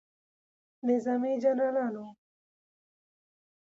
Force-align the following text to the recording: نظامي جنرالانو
نظامي 0.87 1.33
جنرالانو 1.43 2.05